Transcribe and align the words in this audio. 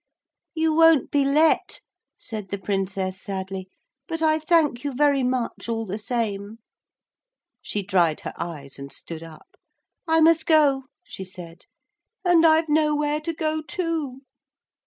'You 0.55 0.73
won't 0.73 1.11
be 1.11 1.23
let,' 1.23 1.81
said 2.17 2.49
the 2.49 2.57
Princess 2.57 3.21
sadly, 3.21 3.69
'but 4.07 4.19
I 4.19 4.39
thank 4.39 4.83
you 4.83 4.95
very 4.95 5.21
much 5.21 5.69
all 5.69 5.85
the 5.85 5.99
same.' 5.99 6.57
She 7.61 7.83
dried 7.83 8.21
her 8.21 8.33
eyes 8.35 8.79
and 8.79 8.91
stood 8.91 9.21
up. 9.21 9.49
'I 10.07 10.21
must 10.21 10.47
go,' 10.47 10.85
she 11.05 11.23
said, 11.23 11.65
'and 12.25 12.47
I've 12.47 12.67
nowhere 12.67 13.21
to 13.21 13.31
go 13.31 13.61
to.' 13.61 14.21